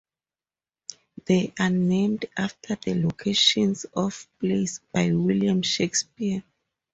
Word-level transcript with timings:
They 1.25 1.53
are 1.59 1.69
named 1.69 2.25
after 2.35 2.73
the 2.75 2.95
locations 3.03 3.85
of 3.95 4.27
plays 4.39 4.81
by 4.91 5.11
William 5.13 5.61
Shakespeare. 5.61 6.43